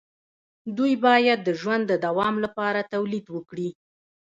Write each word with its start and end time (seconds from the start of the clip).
دوی 0.77 0.93
باید 1.05 1.39
د 1.43 1.49
ژوند 1.59 1.83
د 1.87 1.93
دوام 2.05 2.35
لپاره 2.45 2.87
تولید 2.93 3.25
وکړي. 3.35 3.69